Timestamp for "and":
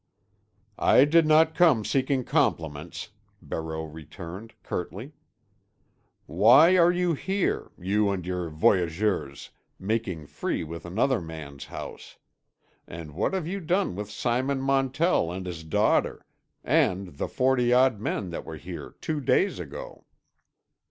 8.09-8.25, 12.87-13.11, 15.31-15.45, 16.63-17.19